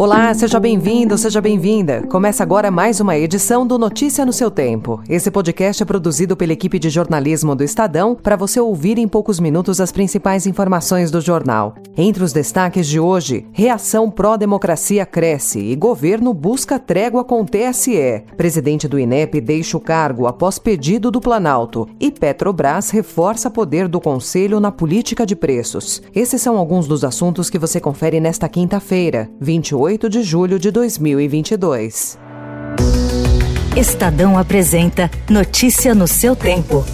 Olá, 0.00 0.32
seja 0.32 0.58
bem-vindo, 0.58 1.18
seja 1.18 1.42
bem-vinda. 1.42 2.06
Começa 2.08 2.42
agora 2.42 2.70
mais 2.70 3.00
uma 3.00 3.18
edição 3.18 3.66
do 3.66 3.78
Notícia 3.78 4.24
no 4.24 4.32
seu 4.32 4.50
Tempo. 4.50 5.02
Esse 5.06 5.30
podcast 5.30 5.82
é 5.82 5.84
produzido 5.84 6.34
pela 6.34 6.54
equipe 6.54 6.78
de 6.78 6.88
jornalismo 6.88 7.54
do 7.54 7.62
Estadão 7.62 8.14
para 8.14 8.34
você 8.34 8.58
ouvir 8.58 8.96
em 8.96 9.06
poucos 9.06 9.38
minutos 9.38 9.78
as 9.78 9.92
principais 9.92 10.46
informações 10.46 11.10
do 11.10 11.20
jornal. 11.20 11.74
Entre 11.98 12.24
os 12.24 12.32
destaques 12.32 12.88
de 12.88 12.98
hoje, 12.98 13.46
reação 13.52 14.10
pró-democracia 14.10 15.04
cresce 15.04 15.58
e 15.58 15.76
governo 15.76 16.32
busca 16.32 16.78
trégua 16.78 17.22
com 17.22 17.44
TSE. 17.44 18.24
Presidente 18.38 18.88
do 18.88 18.98
INEP 18.98 19.38
deixa 19.38 19.76
o 19.76 19.80
cargo 19.80 20.26
após 20.26 20.58
pedido 20.58 21.10
do 21.10 21.20
Planalto 21.20 21.86
e 22.00 22.10
Petrobras 22.10 22.88
reforça 22.88 23.50
poder 23.50 23.86
do 23.86 24.00
Conselho 24.00 24.60
na 24.60 24.72
política 24.72 25.26
de 25.26 25.36
preços. 25.36 26.00
Esses 26.14 26.40
são 26.40 26.56
alguns 26.56 26.88
dos 26.88 27.04
assuntos 27.04 27.50
que 27.50 27.58
você 27.58 27.78
confere 27.78 28.18
nesta 28.18 28.48
quinta-feira, 28.48 29.28
28 29.38 29.89
8 29.90 30.08
de 30.08 30.22
julho 30.22 30.56
de 30.56 30.70
2022. 30.70 32.16
Estadão 33.76 34.38
apresenta 34.38 35.10
Notícia 35.28 35.96
no 35.96 36.06
seu 36.06 36.36
tempo. 36.36 36.84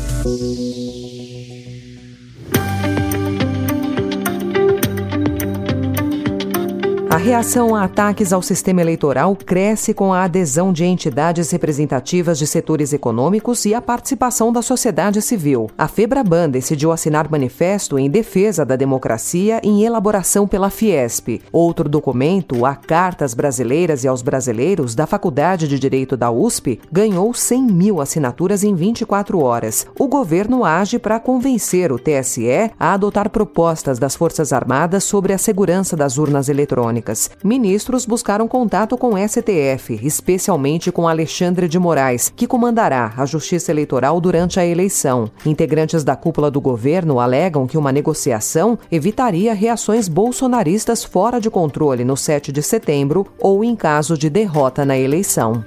A 7.16 7.18
reação 7.18 7.74
a 7.74 7.84
ataques 7.84 8.30
ao 8.30 8.42
sistema 8.42 8.82
eleitoral 8.82 9.34
cresce 9.34 9.94
com 9.94 10.12
a 10.12 10.24
adesão 10.24 10.70
de 10.70 10.84
entidades 10.84 11.50
representativas 11.50 12.38
de 12.38 12.46
setores 12.46 12.92
econômicos 12.92 13.64
e 13.64 13.72
a 13.72 13.80
participação 13.80 14.52
da 14.52 14.60
sociedade 14.60 15.22
civil. 15.22 15.70
A 15.78 15.88
Febraban 15.88 16.50
decidiu 16.50 16.92
assinar 16.92 17.30
manifesto 17.30 17.98
em 17.98 18.10
defesa 18.10 18.66
da 18.66 18.76
democracia 18.76 19.62
em 19.62 19.82
elaboração 19.82 20.46
pela 20.46 20.68
Fiesp. 20.68 21.40
Outro 21.50 21.88
documento, 21.88 22.66
a 22.66 22.74
Cartas 22.74 23.32
Brasileiras 23.32 24.04
e 24.04 24.08
aos 24.08 24.20
Brasileiros, 24.20 24.94
da 24.94 25.06
Faculdade 25.06 25.66
de 25.66 25.78
Direito 25.78 26.18
da 26.18 26.30
USP, 26.30 26.78
ganhou 26.92 27.32
100 27.32 27.62
mil 27.62 28.02
assinaturas 28.02 28.62
em 28.62 28.74
24 28.74 29.40
horas. 29.42 29.86
O 29.98 30.06
governo 30.06 30.66
age 30.66 30.98
para 30.98 31.18
convencer 31.18 31.90
o 31.90 31.98
TSE 31.98 32.70
a 32.78 32.92
adotar 32.92 33.30
propostas 33.30 33.98
das 33.98 34.14
Forças 34.14 34.52
Armadas 34.52 35.02
sobre 35.04 35.32
a 35.32 35.38
segurança 35.38 35.96
das 35.96 36.18
urnas 36.18 36.50
eletrônicas 36.50 37.05
ministros 37.42 38.06
buscaram 38.06 38.48
contato 38.48 38.96
com 38.96 39.14
o 39.14 39.28
STF, 39.28 40.00
especialmente 40.02 40.90
com 40.90 41.06
Alexandre 41.06 41.68
de 41.68 41.78
Moraes, 41.78 42.32
que 42.34 42.46
comandará 42.46 43.12
a 43.16 43.26
Justiça 43.26 43.70
Eleitoral 43.70 44.20
durante 44.20 44.58
a 44.58 44.66
eleição. 44.66 45.30
Integrantes 45.44 46.02
da 46.02 46.16
cúpula 46.16 46.50
do 46.50 46.60
governo 46.60 47.20
alegam 47.20 47.66
que 47.66 47.78
uma 47.78 47.92
negociação 47.92 48.78
evitaria 48.90 49.54
reações 49.54 50.08
bolsonaristas 50.08 51.04
fora 51.04 51.40
de 51.40 51.50
controle 51.50 52.04
no 52.04 52.16
7 52.16 52.50
de 52.52 52.62
setembro 52.62 53.26
ou 53.38 53.62
em 53.62 53.76
caso 53.76 54.16
de 54.16 54.30
derrota 54.30 54.84
na 54.84 54.98
eleição. 54.98 55.64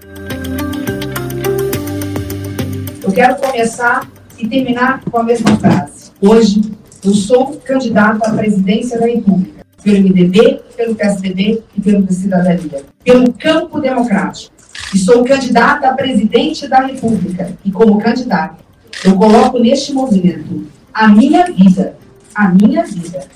Eu 3.04 3.12
quero 3.12 3.36
começar 3.38 4.08
e 4.38 4.48
terminar 4.48 5.04
com 5.04 5.18
a 5.18 5.24
mesma 5.24 5.58
frase. 5.58 6.12
Hoje, 6.22 6.62
eu 7.04 7.14
sou 7.14 7.56
candidato 7.58 8.24
à 8.24 8.32
presidência 8.32 9.00
da 9.00 9.06
República 9.06 9.59
pelo 9.84 9.98
MDB, 9.98 10.62
pelo 10.76 10.96
PSDB 10.96 11.64
e 11.76 11.82
pelo 11.82 12.12
Cidadania, 12.12 12.84
pelo 13.04 13.34
campo 13.34 13.80
democrático. 13.80 14.54
E 14.94 14.98
sou 14.98 15.24
candidata 15.24 15.88
a 15.88 15.94
presidente 15.94 16.68
da 16.68 16.80
República. 16.80 17.52
E 17.64 17.72
como 17.72 18.00
candidata, 18.00 18.58
eu 19.06 19.16
coloco 19.16 19.60
neste 19.60 19.94
momento 19.94 20.68
a 20.94 21.08
minha 21.08 21.46
vida, 21.46 21.96
a 22.34 22.50
minha 22.50 22.84
vida, 22.84 23.28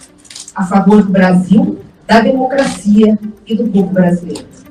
a 0.56 0.66
favor 0.66 1.04
do 1.04 1.12
Brasil, 1.12 1.80
da 2.08 2.20
democracia 2.20 3.18
e 3.46 3.56
do 3.56 3.68
povo 3.68 3.90
brasileiro. 3.90 4.63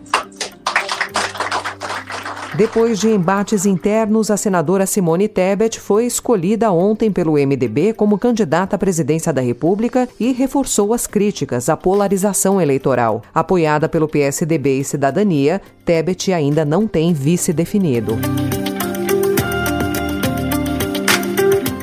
Depois 2.62 3.00
de 3.00 3.08
embates 3.08 3.66
internos, 3.66 4.30
a 4.30 4.36
senadora 4.36 4.86
Simone 4.86 5.26
Tebet 5.26 5.80
foi 5.80 6.06
escolhida 6.06 6.70
ontem 6.70 7.10
pelo 7.10 7.32
MDB 7.32 7.92
como 7.92 8.16
candidata 8.16 8.76
à 8.76 8.78
presidência 8.78 9.32
da 9.32 9.40
República 9.40 10.08
e 10.18 10.30
reforçou 10.30 10.94
as 10.94 11.04
críticas 11.04 11.68
à 11.68 11.76
polarização 11.76 12.60
eleitoral. 12.60 13.22
Apoiada 13.34 13.88
pelo 13.88 14.06
PSDB 14.06 14.78
e 14.78 14.84
Cidadania, 14.84 15.60
Tebet 15.84 16.32
ainda 16.32 16.64
não 16.64 16.86
tem 16.86 17.12
vice 17.12 17.52
definido. 17.52 18.16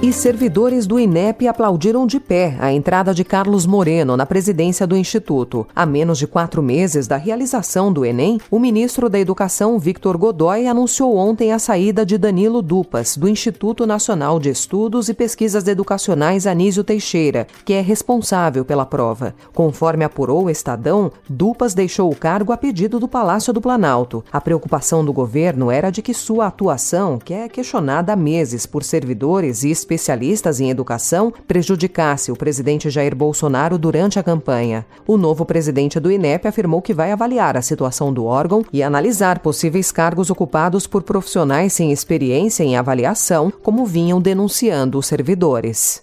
E 0.02 0.14
servidores 0.14 0.88
do 0.88 0.98
INEP 0.98 1.46
aplaudiram 1.46 2.08
de 2.08 2.22
pé 2.22 2.56
a 2.62 2.72
entrada 2.72 3.14
de 3.14 3.26
Carlos 3.26 3.66
Moreno 3.66 4.16
na 4.16 4.26
presidência 4.26 4.88
do 4.88 4.96
Instituto. 4.96 5.68
A 5.76 5.86
menos 5.86 6.18
de 6.18 6.26
quatro 6.26 6.64
meses 6.64 7.06
da 7.06 7.18
realização 7.18 7.92
do 7.92 8.06
Enem, 8.06 8.40
o 8.50 8.60
ministro 8.60 9.10
da 9.10 9.20
Educação, 9.20 9.78
Victor 9.78 10.18
Godoy, 10.18 10.68
anunciou 10.68 11.18
ontem 11.18 11.52
a 11.52 11.60
saída 11.60 12.06
de 12.06 12.18
Danilo 12.18 12.62
Dupas, 12.62 13.18
do 13.18 13.28
Instituto 13.28 13.86
Nacional 13.86 14.40
de 14.40 14.50
Estudos 14.50 15.10
e 15.10 15.14
Pesquisas 15.14 15.68
Educacionais 15.68 16.48
Anísio 16.48 16.82
Teixeira, 16.82 17.46
que 17.66 17.74
é 17.74 17.82
responsável 17.82 18.64
pela 18.64 18.86
prova. 18.86 19.36
Conforme 19.54 20.06
apurou 20.06 20.46
o 20.46 20.50
Estadão, 20.50 21.12
Dupas 21.28 21.74
deixou 21.74 22.10
o 22.10 22.16
cargo 22.16 22.54
a 22.54 22.58
pedido 22.58 23.02
do 23.02 23.08
Palácio 23.10 23.52
do 23.52 23.60
Planalto. 23.60 24.24
A 24.32 24.40
preocupação 24.40 25.04
do 25.04 25.12
governo 25.12 25.70
era 25.70 25.90
de 25.90 26.02
que 26.02 26.14
sua 26.14 26.48
atuação, 26.48 27.20
que 27.20 27.34
é 27.34 27.50
questionada 27.50 28.14
há 28.14 28.16
meses 28.16 28.66
por 28.66 28.82
servidores 28.82 29.64
e 29.64 29.70
especialistas 29.90 30.60
em 30.60 30.70
educação 30.70 31.34
prejudicasse 31.48 32.32
o 32.32 32.36
presidente 32.36 32.90
Jair 32.90 33.16
Bolsonaro 33.16 33.78
durante 33.78 34.20
a 34.20 34.24
campanha. 34.24 34.86
O 35.08 35.18
novo 35.18 35.46
presidente 35.46 36.00
do 36.00 36.12
INEP 36.12 36.48
afirmou 36.48 36.82
que 36.82 36.94
vai 36.94 37.12
avaliar 37.12 37.58
a 37.58 37.62
situação 37.62 38.14
do 38.14 38.26
órgão 38.26 38.64
e 38.72 38.84
analisar 38.84 39.40
possíveis 39.40 39.92
cargos 39.92 40.30
ocupados 40.30 40.86
por 40.86 41.02
profissionais 41.02 41.74
sem 41.74 41.92
experiência 41.92 42.64
em 42.64 42.78
avaliação, 42.78 43.52
como 43.64 43.86
vinham 43.86 44.22
denunciando 44.22 45.00
os 45.00 45.08
servidores. 45.08 46.02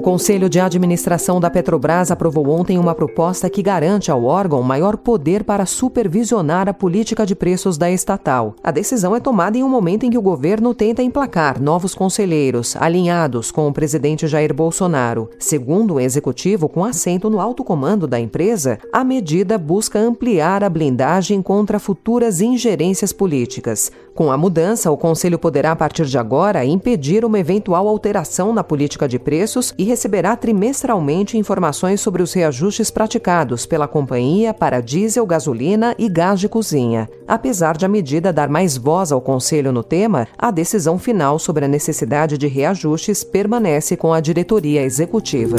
O 0.00 0.02
Conselho 0.02 0.48
de 0.48 0.58
Administração 0.58 1.38
da 1.38 1.50
Petrobras 1.50 2.10
aprovou 2.10 2.48
ontem 2.48 2.78
uma 2.78 2.94
proposta 2.94 3.50
que 3.50 3.62
garante 3.62 4.10
ao 4.10 4.24
órgão 4.24 4.62
maior 4.62 4.96
poder 4.96 5.44
para 5.44 5.66
supervisionar 5.66 6.70
a 6.70 6.72
política 6.72 7.26
de 7.26 7.34
preços 7.34 7.76
da 7.76 7.90
estatal. 7.90 8.54
A 8.64 8.70
decisão 8.70 9.14
é 9.14 9.20
tomada 9.20 9.58
em 9.58 9.62
um 9.62 9.68
momento 9.68 10.06
em 10.06 10.10
que 10.10 10.16
o 10.16 10.22
governo 10.22 10.72
tenta 10.72 11.02
emplacar 11.02 11.60
novos 11.60 11.94
conselheiros, 11.94 12.76
alinhados 12.76 13.50
com 13.50 13.68
o 13.68 13.74
presidente 13.74 14.26
Jair 14.26 14.54
Bolsonaro. 14.54 15.28
Segundo 15.38 15.96
o 15.96 16.00
executivo, 16.00 16.66
com 16.66 16.82
assento 16.82 17.28
no 17.28 17.38
alto 17.38 17.62
comando 17.62 18.06
da 18.06 18.18
empresa, 18.18 18.78
a 18.90 19.04
medida 19.04 19.58
busca 19.58 19.98
ampliar 19.98 20.64
a 20.64 20.70
blindagem 20.70 21.42
contra 21.42 21.78
futuras 21.78 22.40
ingerências 22.40 23.12
políticas. 23.12 23.92
Com 24.14 24.32
a 24.32 24.38
mudança, 24.38 24.90
o 24.90 24.96
Conselho 24.96 25.38
poderá, 25.38 25.72
a 25.72 25.76
partir 25.76 26.06
de 26.06 26.16
agora, 26.16 26.64
impedir 26.64 27.22
uma 27.22 27.38
eventual 27.38 27.86
alteração 27.86 28.52
na 28.52 28.64
política 28.64 29.06
de 29.06 29.18
preços 29.18 29.74
e 29.76 29.89
receberá 29.90 30.36
trimestralmente 30.36 31.36
informações 31.36 32.00
sobre 32.00 32.22
os 32.22 32.32
reajustes 32.32 32.92
praticados 32.92 33.66
pela 33.66 33.88
companhia 33.88 34.54
para 34.54 34.80
diesel, 34.80 35.26
gasolina 35.26 35.96
e 35.98 36.08
gás 36.08 36.38
de 36.38 36.48
cozinha. 36.48 37.08
Apesar 37.26 37.76
de 37.76 37.84
a 37.84 37.88
medida 37.88 38.32
dar 38.32 38.48
mais 38.48 38.76
voz 38.76 39.10
ao 39.10 39.20
Conselho 39.20 39.72
no 39.72 39.82
tema, 39.82 40.28
a 40.38 40.52
decisão 40.52 40.96
final 40.96 41.40
sobre 41.40 41.64
a 41.64 41.68
necessidade 41.68 42.38
de 42.38 42.46
reajustes 42.46 43.24
permanece 43.24 43.96
com 43.96 44.12
a 44.12 44.20
diretoria 44.20 44.82
executiva. 44.84 45.56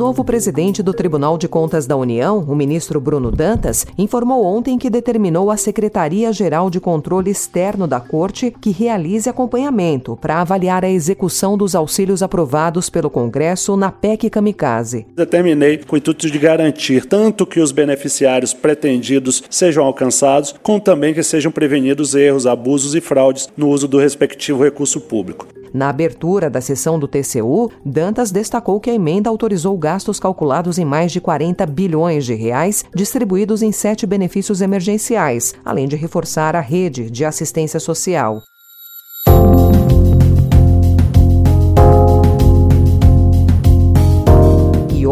Novo 0.00 0.24
presidente 0.24 0.82
do 0.82 0.94
Tribunal 0.94 1.36
de 1.36 1.46
Contas 1.46 1.86
da 1.86 1.94
União, 1.94 2.38
o 2.38 2.54
ministro 2.54 2.98
Bruno 2.98 3.30
Dantas, 3.30 3.86
informou 3.98 4.46
ontem 4.46 4.78
que 4.78 4.88
determinou 4.88 5.50
a 5.50 5.58
Secretaria-Geral 5.58 6.70
de 6.70 6.80
Controle 6.80 7.30
Externo 7.30 7.86
da 7.86 8.00
Corte 8.00 8.50
que 8.50 8.70
realize 8.70 9.28
acompanhamento 9.28 10.16
para 10.16 10.40
avaliar 10.40 10.86
a 10.86 10.90
execução 10.90 11.54
dos 11.54 11.74
auxílios 11.74 12.22
aprovados 12.22 12.88
pelo 12.88 13.10
Congresso 13.10 13.76
na 13.76 13.92
PEC 13.92 14.30
Kamikaze. 14.30 15.06
Determinei 15.14 15.76
com 15.76 15.96
o 15.96 15.98
intuito 15.98 16.30
de 16.30 16.38
garantir 16.38 17.04
tanto 17.04 17.44
que 17.44 17.60
os 17.60 17.70
beneficiários 17.70 18.54
pretendidos 18.54 19.42
sejam 19.50 19.84
alcançados, 19.84 20.54
como 20.62 20.80
também 20.80 21.12
que 21.12 21.22
sejam 21.22 21.52
prevenidos 21.52 22.14
erros, 22.14 22.46
abusos 22.46 22.94
e 22.94 23.02
fraudes 23.02 23.50
no 23.54 23.68
uso 23.68 23.86
do 23.86 23.98
respectivo 23.98 24.64
recurso 24.64 24.98
público. 24.98 25.59
Na 25.72 25.88
abertura 25.88 26.50
da 26.50 26.60
sessão 26.60 26.98
do 26.98 27.06
TCU, 27.06 27.70
Dantas 27.84 28.30
destacou 28.30 28.80
que 28.80 28.90
a 28.90 28.94
emenda 28.94 29.30
autorizou 29.30 29.76
gastos 29.78 30.18
calculados 30.18 30.78
em 30.78 30.84
mais 30.84 31.12
de 31.12 31.20
40 31.20 31.64
bilhões 31.66 32.24
de 32.24 32.34
reais, 32.34 32.84
distribuídos 32.94 33.62
em 33.62 33.72
sete 33.72 34.06
benefícios 34.06 34.60
emergenciais, 34.60 35.54
além 35.64 35.86
de 35.86 35.96
reforçar 35.96 36.56
a 36.56 36.60
rede 36.60 37.10
de 37.10 37.24
assistência 37.24 37.78
social. 37.78 38.42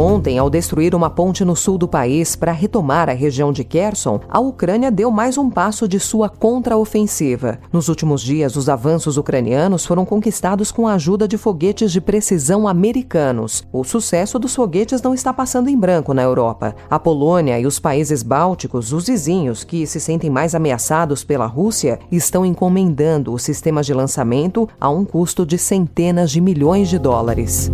Ontem, 0.08 0.38
ao 0.38 0.49
destruir 0.49 0.94
uma 0.94 1.10
ponte 1.10 1.44
no 1.44 1.55
sul 1.55 1.76
do 1.76 1.87
país 1.87 2.34
para 2.34 2.50
retomar 2.50 3.10
a 3.10 3.12
região 3.12 3.52
de 3.52 3.62
Kherson, 3.62 4.19
a 4.26 4.40
Ucrânia 4.40 4.90
deu 4.90 5.10
mais 5.10 5.37
um 5.37 5.50
passo 5.50 5.87
de 5.87 6.00
sua 6.00 6.31
contraofensiva. 6.31 7.58
Nos 7.70 7.90
últimos 7.90 8.22
dias, 8.22 8.56
os 8.56 8.70
avanços 8.70 9.19
ucranianos 9.19 9.84
foram 9.84 10.06
conquistados 10.06 10.72
com 10.72 10.88
a 10.88 10.94
ajuda 10.94 11.28
de 11.28 11.37
foguetes 11.37 11.93
de 11.93 12.00
precisão 12.00 12.66
americanos. 12.66 13.62
O 13.70 13.84
sucesso 13.84 14.38
dos 14.38 14.55
foguetes 14.55 15.02
não 15.02 15.12
está 15.12 15.31
passando 15.31 15.69
em 15.69 15.76
branco 15.76 16.14
na 16.14 16.22
Europa. 16.22 16.75
A 16.88 16.99
Polônia 16.99 17.60
e 17.60 17.66
os 17.66 17.78
países 17.78 18.22
bálticos, 18.22 18.94
os 18.94 19.08
vizinhos 19.08 19.62
que 19.62 19.87
se 19.87 20.00
sentem 20.00 20.31
mais 20.31 20.55
ameaçados 20.55 21.22
pela 21.22 21.44
Rússia, 21.44 21.99
estão 22.10 22.46
encomendando 22.46 23.31
os 23.31 23.43
sistemas 23.43 23.84
de 23.84 23.93
lançamento 23.93 24.66
a 24.81 24.88
um 24.88 25.05
custo 25.05 25.44
de 25.44 25.58
centenas 25.58 26.31
de 26.31 26.40
milhões 26.40 26.88
de 26.88 26.99
dólares. 26.99 27.70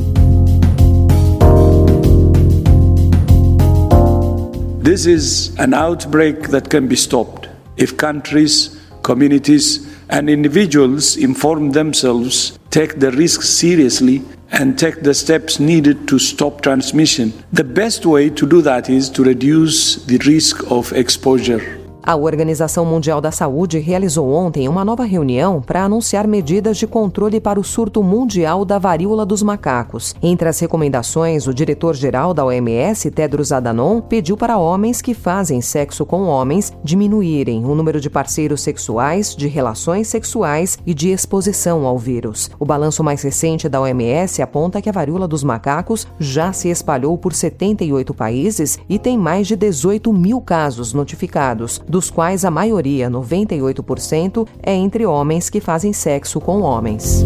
This 4.84 5.06
is 5.06 5.56
an 5.58 5.72
outbreak 5.72 6.48
that 6.48 6.68
can 6.68 6.88
be 6.88 6.96
stopped 6.96 7.48
if 7.78 7.96
countries, 7.96 8.78
communities, 9.02 9.88
and 10.10 10.28
individuals 10.28 11.16
inform 11.16 11.70
themselves, 11.70 12.58
take 12.68 13.00
the 13.00 13.10
risks 13.12 13.48
seriously, 13.48 14.22
and 14.52 14.78
take 14.78 15.00
the 15.00 15.14
steps 15.14 15.58
needed 15.58 16.06
to 16.08 16.18
stop 16.18 16.60
transmission. 16.60 17.32
The 17.50 17.64
best 17.64 18.04
way 18.04 18.28
to 18.28 18.46
do 18.46 18.60
that 18.60 18.90
is 18.90 19.08
to 19.12 19.24
reduce 19.24 20.04
the 20.04 20.18
risk 20.18 20.70
of 20.70 20.92
exposure. 20.92 21.80
A 22.06 22.16
Organização 22.16 22.84
Mundial 22.84 23.18
da 23.18 23.32
Saúde 23.32 23.78
realizou 23.78 24.30
ontem 24.30 24.68
uma 24.68 24.84
nova 24.84 25.04
reunião 25.04 25.62
para 25.62 25.84
anunciar 25.84 26.26
medidas 26.26 26.76
de 26.76 26.86
controle 26.86 27.40
para 27.40 27.58
o 27.58 27.64
surto 27.64 28.02
mundial 28.02 28.62
da 28.62 28.78
varíola 28.78 29.24
dos 29.24 29.42
macacos. 29.42 30.14
Entre 30.22 30.46
as 30.46 30.60
recomendações, 30.60 31.46
o 31.46 31.54
diretor-geral 31.54 32.34
da 32.34 32.44
OMS, 32.44 33.10
Tedros 33.10 33.52
Adhanom, 33.52 34.02
pediu 34.02 34.36
para 34.36 34.58
homens 34.58 35.00
que 35.00 35.14
fazem 35.14 35.62
sexo 35.62 36.04
com 36.04 36.24
homens 36.24 36.74
diminuírem 36.84 37.64
o 37.64 37.74
número 37.74 37.98
de 37.98 38.10
parceiros 38.10 38.60
sexuais, 38.60 39.34
de 39.34 39.48
relações 39.48 40.06
sexuais 40.06 40.78
e 40.84 40.92
de 40.92 41.08
exposição 41.08 41.86
ao 41.86 41.98
vírus. 41.98 42.50
O 42.58 42.66
balanço 42.66 43.02
mais 43.02 43.22
recente 43.22 43.66
da 43.66 43.80
OMS 43.80 44.42
aponta 44.42 44.82
que 44.82 44.90
a 44.90 44.92
varíola 44.92 45.26
dos 45.26 45.42
macacos 45.42 46.06
já 46.20 46.52
se 46.52 46.68
espalhou 46.68 47.16
por 47.16 47.32
78 47.32 48.12
países 48.12 48.78
e 48.90 48.98
tem 48.98 49.16
mais 49.16 49.46
de 49.46 49.56
18 49.56 50.12
mil 50.12 50.42
casos 50.42 50.92
notificados 50.92 51.80
dos 51.94 52.10
quais 52.10 52.44
a 52.44 52.50
maioria, 52.50 53.08
98%, 53.08 54.48
é 54.60 54.74
entre 54.74 55.06
homens 55.06 55.48
que 55.48 55.60
fazem 55.60 55.92
sexo 55.92 56.40
com 56.40 56.60
homens. 56.60 57.24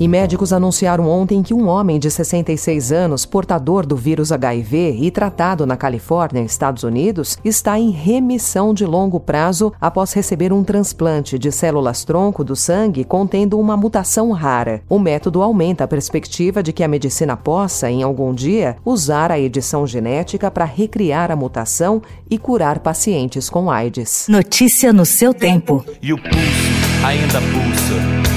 E 0.00 0.08
médicos 0.08 0.52
anunciaram 0.52 1.08
ontem 1.08 1.40
que 1.42 1.54
um 1.54 1.68
homem 1.68 2.00
de 2.00 2.10
66 2.10 2.90
anos, 2.90 3.24
portador 3.24 3.86
do 3.86 3.94
vírus 3.94 4.32
HIV 4.32 4.98
e 5.00 5.10
tratado 5.10 5.64
na 5.64 5.76
Califórnia, 5.76 6.42
Estados 6.42 6.82
Unidos, 6.82 7.38
está 7.44 7.78
em 7.78 7.90
remissão 7.90 8.74
de 8.74 8.84
longo 8.84 9.20
prazo 9.20 9.72
após 9.80 10.12
receber 10.12 10.52
um 10.52 10.64
transplante 10.64 11.38
de 11.38 11.52
células-tronco 11.52 12.42
do 12.42 12.56
sangue 12.56 13.04
contendo 13.04 13.58
uma 13.58 13.76
mutação 13.76 14.32
rara. 14.32 14.82
O 14.88 14.98
método 14.98 15.42
aumenta 15.42 15.84
a 15.84 15.88
perspectiva 15.88 16.60
de 16.60 16.72
que 16.72 16.82
a 16.82 16.88
medicina 16.88 17.36
possa, 17.36 17.88
em 17.88 18.02
algum 18.02 18.34
dia, 18.34 18.76
usar 18.84 19.30
a 19.30 19.38
edição 19.38 19.86
genética 19.86 20.50
para 20.50 20.64
recriar 20.64 21.30
a 21.30 21.36
mutação 21.36 22.02
e 22.28 22.36
curar 22.36 22.80
pacientes 22.80 23.48
com 23.48 23.70
AIDS. 23.70 24.26
Notícia 24.28 24.92
no 24.92 25.06
seu 25.06 25.32
tempo. 25.32 25.84
E 26.02 26.12
o 26.12 26.18
pulso 26.18 26.74
ainda 27.04 27.40
pulsa. 27.40 28.33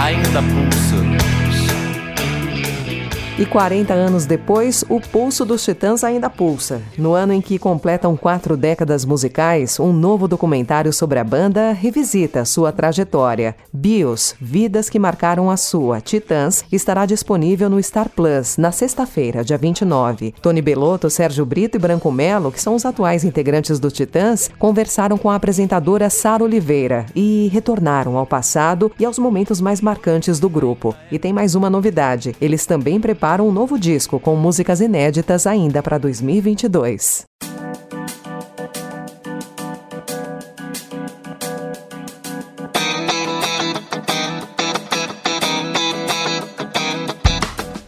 Ainda 0.00 0.42
pulsa. 0.42 1.33
E 3.36 3.44
40 3.44 3.92
anos 3.92 4.26
depois, 4.26 4.84
o 4.88 5.00
pulso 5.00 5.44
dos 5.44 5.64
Titãs 5.64 6.04
ainda 6.04 6.30
pulsa. 6.30 6.80
No 6.96 7.14
ano 7.14 7.32
em 7.32 7.40
que 7.40 7.58
completam 7.58 8.16
quatro 8.16 8.56
décadas 8.56 9.04
musicais, 9.04 9.80
um 9.80 9.92
novo 9.92 10.28
documentário 10.28 10.92
sobre 10.92 11.18
a 11.18 11.24
banda 11.24 11.72
revisita 11.72 12.44
sua 12.44 12.70
trajetória. 12.70 13.56
Bios, 13.72 14.36
Vidas 14.40 14.88
que 14.88 15.00
Marcaram 15.00 15.50
a 15.50 15.56
Sua, 15.56 16.00
Titãs, 16.00 16.64
estará 16.70 17.04
disponível 17.06 17.68
no 17.68 17.82
Star 17.82 18.08
Plus 18.08 18.56
na 18.56 18.70
sexta-feira, 18.70 19.42
dia 19.42 19.58
29. 19.58 20.32
Tony 20.40 20.62
Belotto, 20.62 21.10
Sérgio 21.10 21.44
Brito 21.44 21.76
e 21.76 21.80
Branco 21.80 22.12
Melo, 22.12 22.52
que 22.52 22.62
são 22.62 22.76
os 22.76 22.86
atuais 22.86 23.24
integrantes 23.24 23.80
do 23.80 23.90
Titãs, 23.90 24.48
conversaram 24.60 25.18
com 25.18 25.28
a 25.28 25.34
apresentadora 25.34 26.08
Sara 26.08 26.44
Oliveira 26.44 27.04
e 27.16 27.50
retornaram 27.52 28.16
ao 28.16 28.26
passado 28.26 28.92
e 28.96 29.04
aos 29.04 29.18
momentos 29.18 29.60
mais 29.60 29.80
marcantes 29.80 30.38
do 30.38 30.48
grupo. 30.48 30.94
E 31.10 31.18
tem 31.18 31.32
mais 31.32 31.56
uma 31.56 31.68
novidade: 31.68 32.36
eles 32.40 32.64
também 32.64 33.00
preparam 33.00 33.23
para 33.24 33.42
um 33.42 33.50
novo 33.50 33.78
disco 33.78 34.20
com 34.20 34.36
músicas 34.36 34.82
inéditas 34.82 35.46
ainda 35.46 35.82
para 35.82 35.96
2022. 35.96 37.24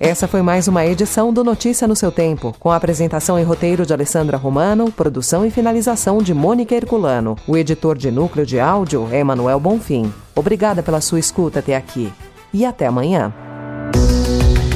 Essa 0.01 0.27
foi 0.27 0.41
mais 0.41 0.69
uma 0.69 0.87
edição 0.87 1.31
do 1.31 1.45
Notícia 1.45 1.87
no 1.87 1.95
seu 1.95 2.11
tempo, 2.11 2.57
com 2.59 2.71
a 2.71 2.77
apresentação 2.77 3.39
e 3.39 3.43
roteiro 3.43 3.85
de 3.85 3.93
Alessandra 3.93 4.39
Romano, 4.39 4.91
produção 4.91 5.45
e 5.45 5.51
finalização 5.51 6.17
de 6.17 6.33
Mônica 6.33 6.75
Herculano. 6.75 7.37
O 7.47 7.59
editor 7.59 7.99
de 7.99 8.11
núcleo 8.11 8.47
de 8.47 8.59
áudio 8.59 9.07
é 9.13 9.19
Emanuel 9.19 9.61
Bonfim. 9.61 10.11
Obrigada 10.35 10.83
pela 10.83 11.03
sua 11.03 11.19
escuta 11.19 11.59
até 11.59 11.77
aqui 11.77 12.11
e 12.55 12.65
até 12.65 12.87
amanhã. 12.87 13.35